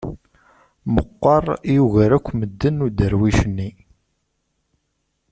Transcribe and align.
Meqqer, 0.93 1.45
yugar 1.75 2.11
akk 2.17 2.27
medden 2.39 2.77
uderwic-nni. 2.87 3.69